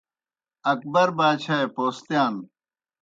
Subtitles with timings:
[0.71, 2.33] اکبر باچھائے پوستِیان